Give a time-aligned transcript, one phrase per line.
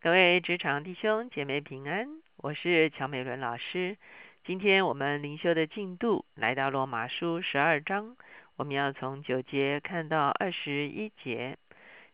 [0.00, 2.06] 各位职场弟兄姐妹平安，
[2.36, 3.96] 我是乔美伦老师。
[4.44, 8.16] 今天我们灵修的进度来到罗马书十二章，
[8.54, 11.58] 我们要从九节看到二十一节。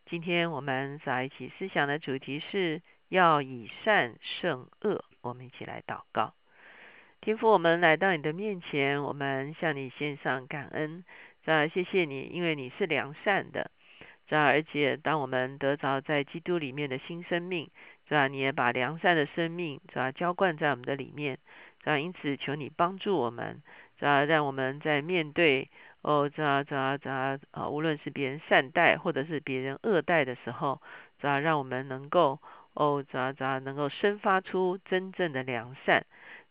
[0.07, 5.05] 今天我们在一起思想的主题是要以善胜恶。
[5.21, 6.33] 我们一起来祷告，
[7.21, 11.05] 天父，我们来到你的面前，我们向你献上感恩，
[11.45, 13.69] 啊，谢谢你，因为你是良善的。
[14.27, 17.69] 这而且，当我们得着在基督里面的新生命，
[18.09, 18.27] 是吧？
[18.27, 20.11] 你也把良善的生命，是吧？
[20.11, 21.37] 浇灌在我们的里面，
[21.79, 21.99] 是吧？
[21.99, 23.61] 因此，求你帮助我们，
[23.99, 24.23] 是吧？
[24.25, 25.69] 让我们在面对
[26.01, 27.09] 哦，这这这
[27.51, 30.81] 啊，无论是别人善待，或者是别人恶待的时候，
[31.21, 31.39] 是吧？
[31.39, 32.39] 让我们能够
[32.73, 36.03] 哦，这这能够生发出真正的良善，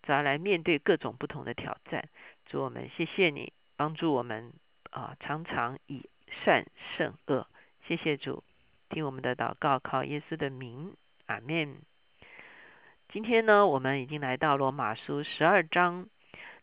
[0.05, 0.23] 是吧？
[0.23, 2.09] 来面对各种不同的挑战。
[2.47, 4.53] 主我们谢谢你帮助我们
[4.91, 6.09] 啊，常常以
[6.45, 7.49] 善胜恶。
[7.87, 8.43] 谢谢主，
[8.89, 10.95] 听我们的祷告，靠耶稣的名，
[11.27, 11.77] 阿门。
[13.11, 16.07] 今天呢，我们已经来到罗马书十二章。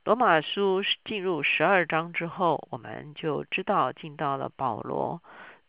[0.03, 5.22] 罗马书进入十二章之后，我们就知道进到了保罗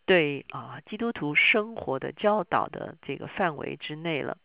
[0.07, 4.39] 对啊基督徒生活的教导的这个范围之内了。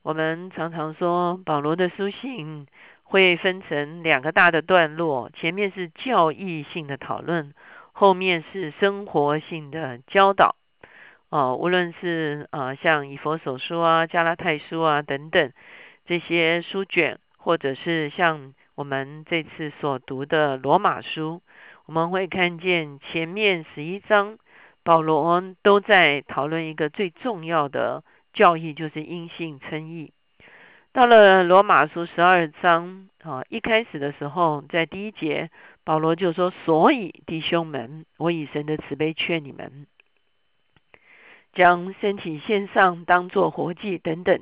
[0.00, 2.66] 我们常常说，保罗的书信
[3.02, 7.52] 会分成两个大的段落，前面是教义性的讨论。
[8.00, 10.56] 后面是生活性的教导，
[11.28, 15.52] 哦，无论是啊像以佛所书啊、加拉太书啊等等
[16.06, 21.42] 这些书卷，或者是像我们这次所读的罗马书，
[21.84, 24.38] 我们会看见前面十一章
[24.82, 30.10] 保罗都在讨论一个最重要的教义，就是因信称义。
[30.92, 35.50] 到了罗马书十二章啊，一开始的时候，在第一节，
[35.90, 39.88] 保罗就说：“所以弟兄们，我以神的慈悲劝你们，
[41.52, 44.40] 将身体献上，当作活祭等等。”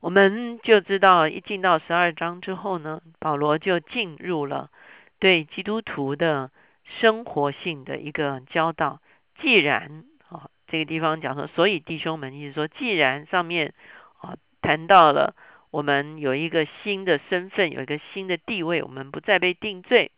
[0.00, 4.70] 我们就知道，一进到十二章之后呢，保罗就进入了
[5.18, 6.50] 对基督徒的
[6.82, 9.02] 生活性的一个教导。
[9.38, 13.74] 既然啊，这个地方讲说，所以弟兄们，意思说，既然上面
[14.22, 15.34] 啊谈到了。
[15.70, 20.10] 我们有一个新的身份，有一个新的地位，我们不再被定罪，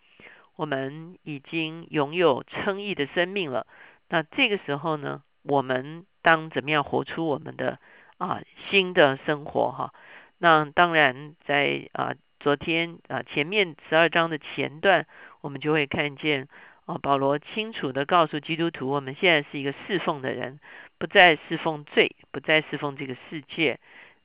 [0.56, 3.66] 我们已经拥有称义的生命了。
[4.08, 7.78] 那这个时候呢，我们当怎么样活出我们的
[8.18, 8.40] 啊
[8.70, 9.94] 新的生活哈？
[10.38, 15.06] 那当然在啊昨天啊前面十二章的前段，
[15.40, 16.48] 我们就会看见
[16.86, 20.60] 啊保罗清楚的告诉基督徒，我们现在是一个侍奉的人，
[20.98, 23.78] 不再侍奉罪，不再侍奉这个世界，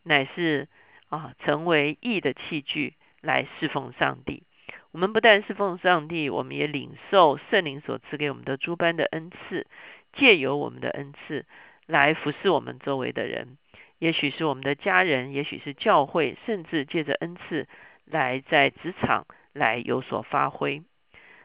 [0.03, 0.67] 乃是。
[1.09, 4.43] 啊，成为义的器具来侍奉上帝。
[4.91, 9.67] 我们不但侍奉上帝，我们也领受圣灵所赐给我们的诸般的恩赐，
[10.13, 11.45] 借由我们的恩赐
[11.85, 13.57] 来服侍我们周围的人。
[13.99, 17.67] 也许是我们的家人，也许是教会，甚至借着恩赐
[18.05, 20.83] 来在职场来有所发挥。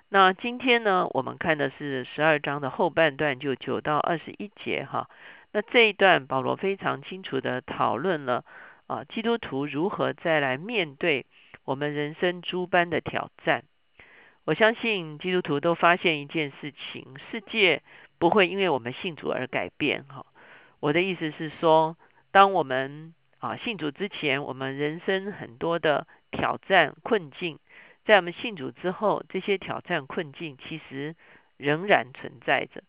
[0.09, 5.09] 那今天呢，我们看的是十二章的后半段，就九到二十一节哈。
[5.53, 8.45] 那这一段保罗非常清楚的讨论了。
[8.89, 11.25] 啊，基督徒如何再来面对
[11.65, 13.65] 我们人生诸般的挑战？
[14.45, 17.83] 我相信基督徒都发现一件事情：世界
[18.19, 20.05] 不会因为我们信主而改变。
[20.05, 20.27] 哈，
[20.81, 21.97] 我的意思是说，
[22.33, 27.61] 当我们啊信主之前，我们人生很多的挑战困境，
[28.05, 31.15] 在我们信主之后，这些挑战困境其实
[31.57, 32.83] 仍然存在着。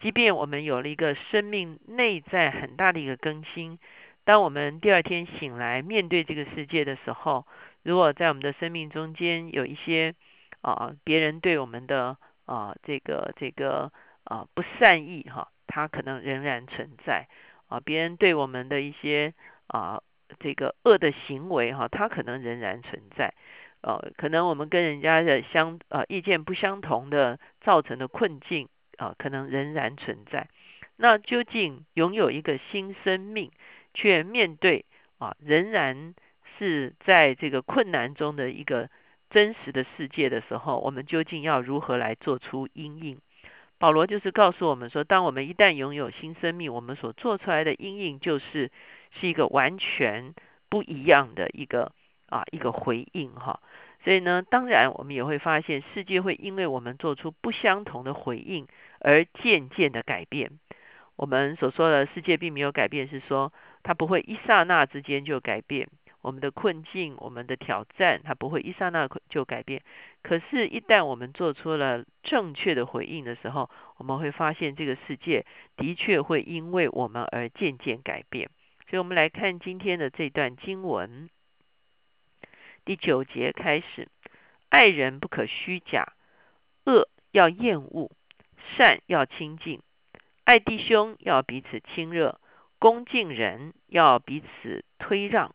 [0.00, 3.78] 即便我们有了一个生命内在很大的一个更新。
[4.24, 7.46] 当我们第二天醒来面对这个世界的时候，
[7.82, 10.14] 如果在我们的生命中间有一些
[10.60, 13.92] 啊别人对我们的啊这个这个
[14.24, 17.26] 啊不善意哈，它可能仍然存在
[17.68, 19.34] 啊别人对我们的一些
[19.66, 20.02] 啊
[20.38, 23.34] 这个恶的行为哈，它可能仍然存在
[23.82, 30.48] 呃可能我们跟人家的相啊意见不相同的造成的困境啊可能仍然存在。
[30.96, 33.50] 那究竟拥有一个新生命？
[33.92, 34.84] 却面对
[35.18, 36.14] 啊，仍然
[36.60, 38.90] 是在这个困难中的一个
[39.30, 43.18] 真实的世界的时候，我们究竟要如何来做出阴影？
[43.78, 48.70] 保罗就是告诉我们说，当我们一旦拥有新生命，我们所做出来的阴影就是
[49.18, 50.34] 是一个完全
[50.68, 51.92] 不一样的一个
[52.28, 53.60] 啊一个回应哈。
[54.04, 58.68] 所以呢，当然我们也会发现，世界会因为我们做出不相同的回应
[58.98, 60.50] 而渐渐的改变。
[61.16, 63.50] 我们所说的世界并没有改变，是说。
[63.82, 65.88] 它不会一刹那之间就改变
[66.22, 69.82] 我们的困境，我们的挑战，它不会一刹那就改变。
[70.22, 75.46] 可是，一旦我们做出了正确的回应的时候，我们会发现这个世界
[75.76, 78.50] 的确会因为我们而渐渐改变。
[78.88, 81.30] 所以我们来看今天的这段经文，
[82.84, 84.08] 第九节开始：
[84.68, 86.12] 爱人不可虚假，
[86.84, 88.10] 恶要厌恶，
[88.76, 89.80] 善要亲近。
[90.44, 92.40] 爱弟兄要彼此亲热，
[92.78, 95.54] 恭敬人要彼此推让。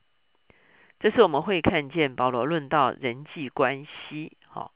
[1.05, 4.35] 这是我们会看见保罗论到人际关系。
[4.47, 4.71] 好，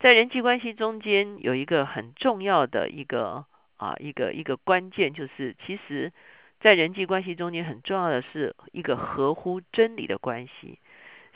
[0.00, 3.46] 在人际关系中间有一个很重要的一个
[3.78, 6.12] 啊一个一个关键，就是其实。
[6.60, 10.78] 在人际关系中间，很重要的是一个合乎真理的关系。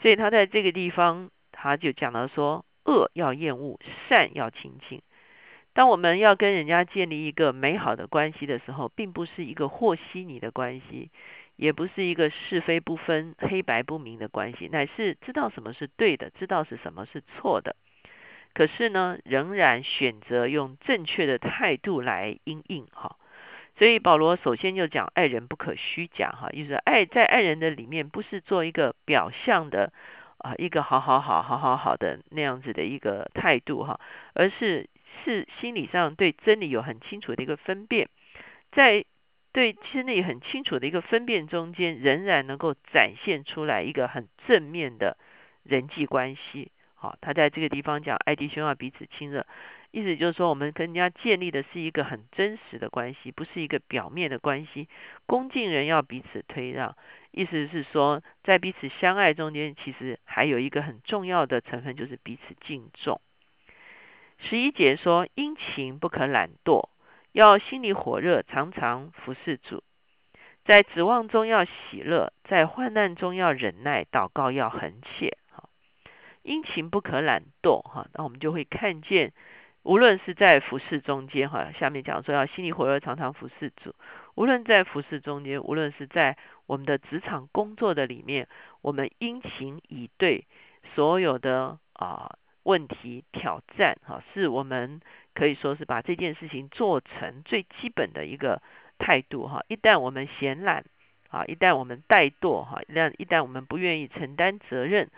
[0.02, 5.00] 所以他在这个地方，他就讲到说：恶要厌恶，善要亲近。
[5.72, 11.10] 当我们要跟人家建立一个美好的关系的时候，并不是一个和稀泥的关系，
[11.56, 17.74] 也不是一个是非不分、黑白不明的关系，乃是知道什么是对的，知道是什么是错的。
[18.54, 23.16] 可是呢，仍然选择用正确的态度来应应哈。
[23.78, 29.92] 所以保罗首先就讲爱人不可虚假，哈，意思爱在爱人的里面不是做一个表象的
[30.38, 34.00] 啊一个好好好好好好的那样子的一个态度哈，
[34.32, 34.88] 而是
[35.22, 38.08] 是心理上对真理有很清楚的一个分辨，
[38.72, 39.04] 在
[39.56, 45.16] 对真理很清楚的一个分辨中间，仍然能够展现出来一个很正面的
[45.62, 46.70] 人际关系。
[46.94, 49.46] 好，他在这个地方讲爱弟兄要彼此亲热。
[49.92, 54.90] 意思就是说，我们跟人家建立的是一个很真实的关系，不是一个表面的关系。
[55.24, 56.94] 恭敬人要彼此推让，
[57.30, 63.22] 意思是说，在彼此相爱中间，其实还有一个很重要的成分，就是彼此敬重。
[64.36, 66.90] 十一节说，殷勤不可懒惰，
[67.36, 69.82] 要心里火热，常常服侍主，
[70.64, 75.36] 在指望中要喜乐，在患难中要忍耐，祷告要恒切。
[75.50, 75.68] 哈，
[76.42, 77.82] 殷勤不可懒惰。
[77.82, 79.34] 哈，那我们就会看见。
[79.82, 83.94] 无论是在服侍中间，哈，下面讲说要心里火热，常常服侍主。
[84.34, 88.48] 无论在服侍中间，无论是在我们的职场工作的里面，
[88.80, 90.46] 我们殷勤以对
[90.94, 95.02] 所有的啊问题挑战，哈，是我们
[95.36, 98.60] 可以说是把这件事情做成最基本的一个
[98.98, 99.62] 态度，哈。
[99.68, 100.84] 一旦我们闲懒，
[101.28, 105.10] 啊，一旦我们怠惰，哈，一旦一旦我们不愿意承担责任，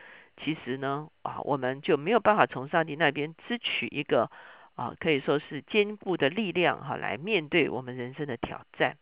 [0.43, 4.31] 其实呢，啊，我们就没有办法从上帝那边支取一个。
[4.79, 8.97] 啊，可以说是坚固的力量哈，来面对我们人生的挑战。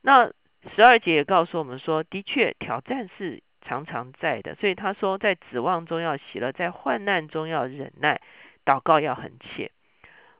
[0.00, 0.32] 那
[0.74, 8.20] 十二节也告诉我们说，的确挑战是常常在的，所以他说，在指望中要喜乐，在患难中要忍耐，
[8.64, 9.70] 祷告要很切。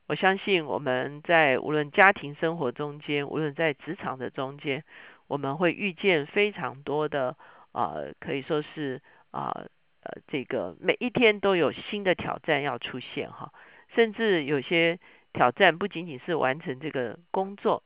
[0.07, 4.85] 我相信我们在无论家庭生活中间，无论在职场的中间，
[5.27, 7.37] 我们会遇见非常多的
[7.73, 9.65] 啊，可以说是啊
[10.03, 13.51] 呃，这个每一天都有新的挑战要出现哈。
[13.95, 14.99] 甚至有些
[15.33, 17.83] 挑战不仅仅是完成这个工作，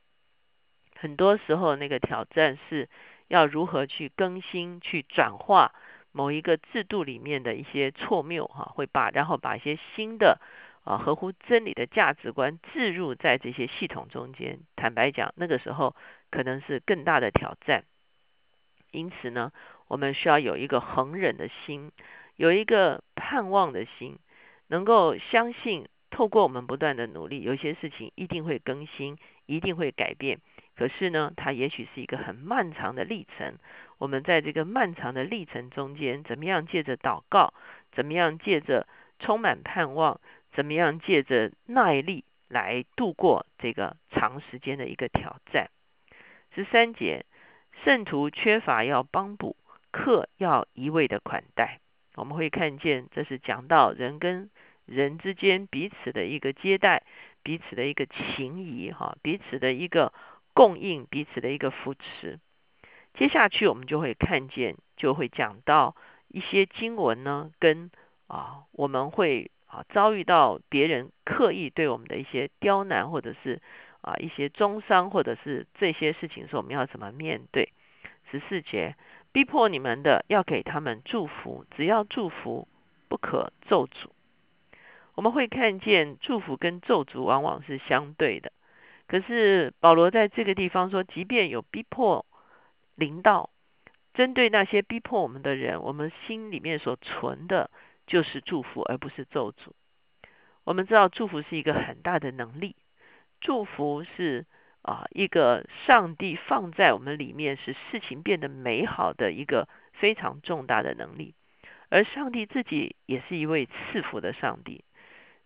[0.97, 2.89] 很多时候那个挑战是
[3.29, 5.73] 要如何去更新、去转化
[6.11, 10.41] 某一个制度里面的一些错谬哈，会把然后把一些新的
[10.89, 14.61] 啊合乎真理的价值观置入在这些系统中间。
[14.75, 15.95] 坦白讲，那个时候
[16.31, 17.85] 可能是更大的挑战。
[18.91, 19.53] 因此呢，
[19.87, 21.93] 我们需要有一个恒忍的心，
[22.37, 24.19] 有一个盼望的心，
[24.69, 25.87] 能够相信。
[26.11, 30.41] 透过我们不断的努力，有些事情一定会更新，一定会改变。
[30.75, 33.59] 可是呢，它也许是一个很漫长的历程。
[33.99, 37.53] 我们在这个漫长的历程中间，怎么样借着祷告，
[37.93, 40.19] 怎么样借着充满盼望，
[40.59, 45.71] 怎么样借着耐力来度过这个长时间的一个挑战。
[46.53, 47.25] 十三节，
[47.85, 49.55] 圣徒缺乏要帮补，
[49.93, 51.79] 客要一味的款待。
[52.17, 54.51] 我们会看见，这是讲到人跟。
[54.85, 57.05] 人之间彼此的一个接待，
[57.45, 60.13] 彼此的一个情谊，哈，彼此的一个
[60.55, 62.41] 供应，彼此的一个扶持。
[63.15, 65.95] 接下去我们就会看见，就会讲到
[66.27, 67.93] 一些经文呢，跟
[68.27, 73.63] 啊，我们会啊遭遇到别人刻意对我们的一些刁难，或者是
[74.01, 77.73] 啊一些中伤，或者是这些事情，说我们要怎么面对。
[78.31, 78.95] 十四节，
[79.33, 82.69] 逼迫你们的要给他们祝福，只要祝福，
[83.09, 84.11] 不可咒诅。
[85.15, 88.53] 我们会看见祝福跟咒诅往往是相对的，
[89.07, 92.27] 可是保罗在这个地方说，即便有逼迫
[92.95, 93.49] 临到，
[94.13, 97.71] 针对那些逼迫我们的人，我们心里面所存的
[98.09, 99.71] 就是祝福，而不是咒诅。
[100.65, 102.75] 我们知道祝福是一个很大的能力，
[103.41, 104.45] 祝福是
[104.83, 111.35] 啊一个上帝放在我们里面，使事情变得美好的一个非常重大的能力，
[111.89, 114.83] 而上帝自己也是一位赐福的上帝。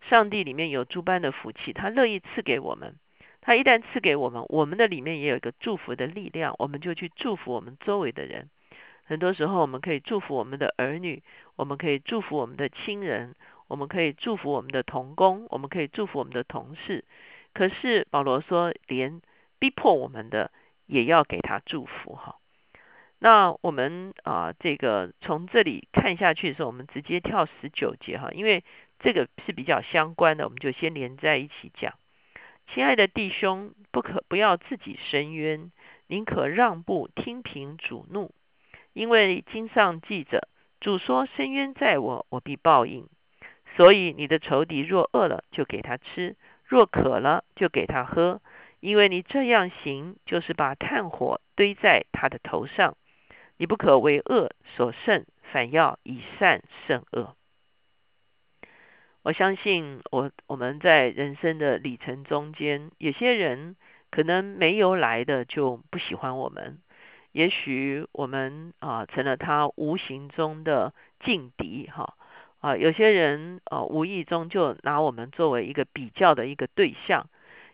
[0.09, 2.95] 上帝里面有诸般的福气，他乐意赐给我们。
[3.39, 8.49] 他一旦赐给我们，我们的里面也有一个祝福的力量，我们就去祝福我们周围的人。
[9.05, 11.21] 很多时候，我们可以祝福我们的儿女，
[11.55, 13.35] 我们可以祝福我们的亲人，
[13.67, 17.03] 我们可以祝福我们的同工，我们可以祝福我们的同事。
[17.53, 19.21] 可是保罗说，连
[19.59, 20.51] 逼迫我们的
[20.85, 22.37] 也要给他祝福哈。
[23.19, 28.63] 那我们啊，这个从这里看下去的时候，我们直接跳十九节哈，因为
[28.99, 31.93] 这个是比较相关的，我们就先连在一起讲。
[32.67, 35.71] 亲爱的弟兄，不可不要自己伸冤，
[36.07, 38.31] 宁可让步，听凭主怒。
[38.93, 40.47] 因为经上记着，
[40.79, 43.07] 主说：“深渊在我，我必报应。”
[43.75, 48.39] 所以你的仇敌若饿了，就给他吃；若渴了，就给他喝。
[48.79, 52.95] 因为你这样行，就是把炭火堆在他的头上。
[53.57, 57.35] 你不可为恶所胜，反要以善胜恶。
[59.23, 63.75] 我相信，我我们在人生的里程中间，有些人
[64.11, 66.79] 可能没有来的就不喜欢我们。
[67.33, 70.93] 也许我们啊成了他无形中的
[71.25, 72.13] 劲敌哈
[72.61, 77.27] 啊，有些人啊无意中就拿我们作为一个比较的一个对象，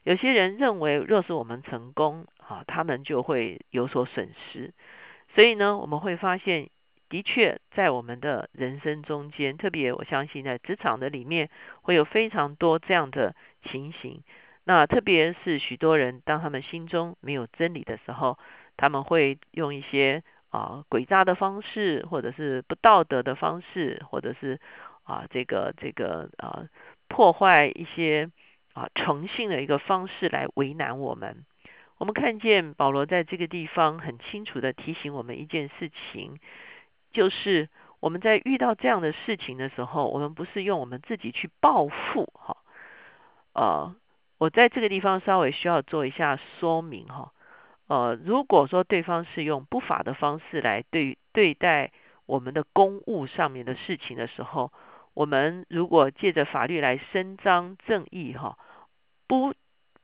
[0.04, 4.74] 有些人认为若是我们成功啊，他们就会有所损失。
[5.36, 6.70] 所以呢，我们会发现，
[7.10, 11.50] 的确在我们的人生中间，特别我相信在职场的里面，
[11.82, 14.24] 会有非常多这样的情形。
[14.64, 18.40] 那特别是许多人，当他们心中没有真理的时候。
[18.80, 24.58] 他们会用一些啊诡诈的方式，或者是不道德的方式，或者是
[25.04, 26.70] 啊这个这个啊
[27.10, 28.32] 破坏一些
[28.74, 31.46] 啊诚信的一个方式来为难我们。
[31.98, 36.40] 我们看见保罗在这个地方很清楚的提醒我们一件事情，
[37.12, 37.68] 就是
[38.00, 42.56] 我们在遇到这样的事情的时候，我们不是用我们自己去报复哈。
[43.52, 43.94] 呃，
[44.38, 47.34] 我在这个地方稍微需要做一下说明哈。
[47.90, 51.92] 呃，如果说对方是用不法的方式来对对待
[52.28, 54.72] 我们的公务上面的事情的时候，
[55.16, 58.60] 我们如果借着法律来伸张正义，哈，
[59.26, 59.56] 不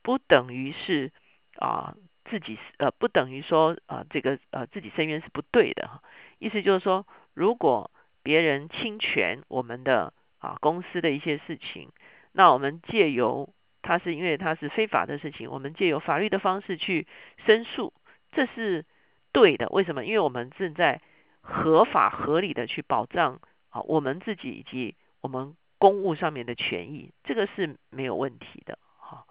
[0.02, 1.12] 不等于是
[1.58, 1.96] 啊
[2.28, 6.02] 自己呃不等于说啊这个呃自己申冤是不对的哈。
[6.40, 7.92] 意思就是说，如果
[8.24, 11.92] 别人侵权我们的啊公司的一些事情，
[12.32, 13.54] 那我们借由
[13.86, 17.06] 他是因为他是非法的事情，我们借由法律的方式去
[17.46, 17.94] 申诉，
[18.32, 18.84] 这是
[19.32, 19.70] 对的。
[19.70, 20.04] 为什么？
[20.04, 21.00] 因为我们正在
[21.42, 23.40] 合法合理的去保障
[23.70, 28.80] 啊我们自己以及我们公务上面的权益，这个是没有问题的。
[28.98, 29.24] 哈，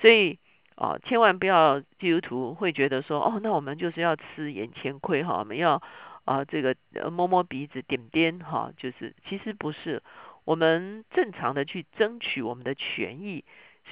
[0.00, 0.38] 所以
[0.74, 5.82] 啊，千万不要基督徒会觉得说，哦，那我们就是要吃眼前亏哈，我们要
[6.24, 6.74] 啊这个
[7.10, 10.02] 摸摸鼻子点点哈，就是其实不是，
[10.44, 13.44] 我们正常的去争取我们的权益。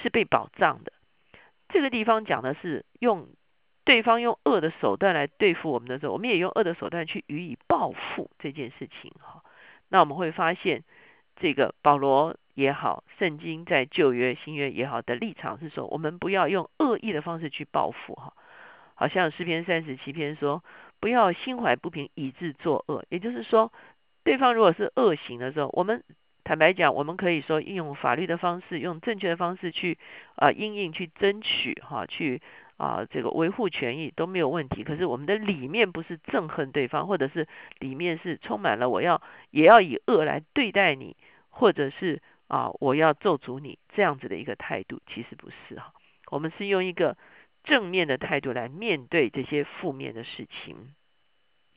[0.02, 0.92] 是被保障的。
[1.68, 3.28] 这个地方讲的是用
[3.84, 9.42] 对方用恶的手段来对付我们的时候，我们也用恶的手段去予以报复这件事情哈。
[9.88, 10.84] 那我们会发现，
[11.36, 18.32] 这个保罗也好，圣经在旧约、新约也好的立场是说，我们不要用恶意的方式去报复哈。
[18.94, 20.62] 好像诗篇三十七篇说，
[21.00, 23.04] 不要心怀不平以致作恶。
[23.08, 23.72] 也就是说，
[24.24, 26.04] 对方如果是恶行的时候，我们。
[26.46, 29.98] 坦白讲，我们可以说应用法律的方式，用正确的方式去
[30.36, 32.40] 啊，应应去争取哈，去
[32.76, 34.84] 啊这个维护权益都没有问题。
[34.84, 37.48] 可是我们的里面不是憎恨对方，或者是
[37.80, 41.16] 里面是充满了我要也要以恶来对待你，
[41.50, 45.92] 或者是啊我要咒诅你这样子的一个态度，其实不是哈。
[46.30, 47.16] 我们是用一个
[47.64, 50.94] 正面的态度来面对这些负面的事情。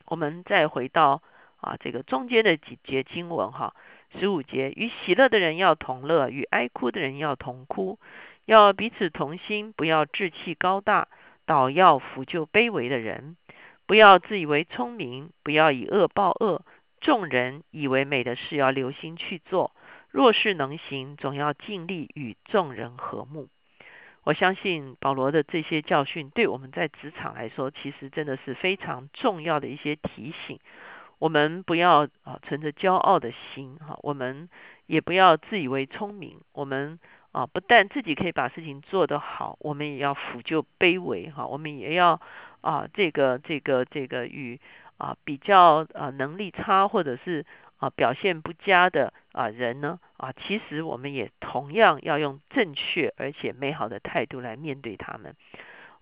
[0.06, 1.24] 我们再回到
[1.58, 3.74] 啊这个中间的几节经文哈。
[4.18, 8.00] 十五节，与喜乐的人要同乐，与哀哭的人要同哭，
[8.46, 11.08] 要彼此同心，不要志气高大，
[11.46, 13.38] 倒要抚救卑微的人。
[13.86, 16.64] 不要自以为聪明，不要以恶报恶。
[17.02, 19.72] 众人以为美的事，要留心去做。
[20.12, 23.48] 若是能行，总要尽力与众人和睦。
[24.26, 30.60] 我相信保罗的这些教训，对我们在职场来说，其实真的是非常重要的一些提醒。
[31.20, 34.50] 我们不要啊存着骄傲的心哈，我们
[34.86, 36.40] 也不要自以为聪明。
[36.54, 36.98] 我们
[37.34, 41.46] 啊不但自己可以把事情做得好，我们也要抚救卑微哈。
[41.46, 42.22] 我们也要
[42.62, 44.60] 啊这个这个这个与
[44.98, 47.46] 啊比较啊能力差或者是
[47.80, 55.36] 啊表现不佳的啊人呢啊，其实我们也同样要用正确而且美好的态度来面对他们。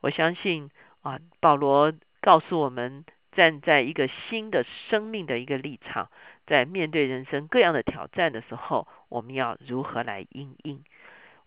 [0.02, 0.70] 我相信
[1.02, 3.04] 啊保罗告诉我们。
[3.38, 6.10] 站在一个新的生命的一个立场，
[6.48, 10.84] 在面对人生各样的挑战的时候，我们要如何来应应？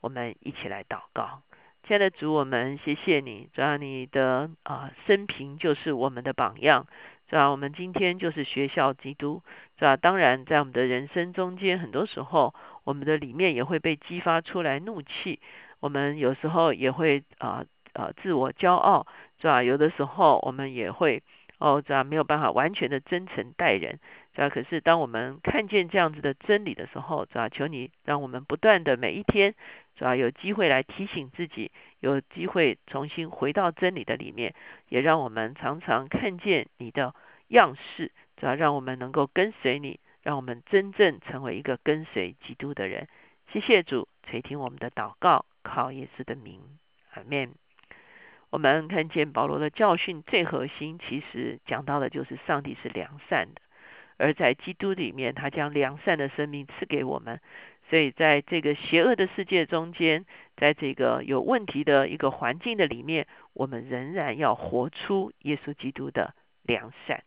[0.01, 1.43] 我们一起来祷告，
[1.83, 6.87] 亲爱的主，我们谢谢你，主要你的啊生平就是我们的榜样，
[7.29, 7.49] 是吧？
[7.49, 9.43] 我们今天就是学校基督，
[9.77, 9.97] 是吧？
[9.97, 12.55] 当然，在我们的人生中间，很多时候
[12.85, 15.41] 我们的里面也会被激发出来怒气，
[15.81, 19.09] 我们有时候也会啊啊自我骄傲，
[19.43, 19.61] 是吧？
[19.61, 21.23] 有的时候我们也会
[21.61, 24.01] 哦，这样没有办法完全的真诚待人，
[24.35, 24.49] 是吧？
[24.49, 27.49] 可是当我们看见这样子的真理的时候，是吧？
[27.49, 29.55] 求你让我们不断的每一天。
[29.99, 30.17] 是吧？
[30.17, 34.55] 有机会来提醒自己，有机会重新回到真理的里面，
[34.89, 37.15] 也让我们常常看见你的
[37.49, 43.09] 样式，主要让我们能够跟随你，让我们真正成为一个跟随基督的人。
[43.53, 46.63] 谢谢主垂听我们的祷告，靠耶稣的名，
[47.13, 47.53] 阿门。
[48.51, 53.61] 我们看见保罗的教训最核心，其实讲到的就是上帝是良善的，
[54.19, 57.41] 而在基督里面，他将良善的生命赐给我们。
[57.89, 60.25] 所以，在这个邪恶的世界中间，
[60.57, 67.25] 在这个有问题的一个环境的里面，我们仍然要活出耶稣基督的良善。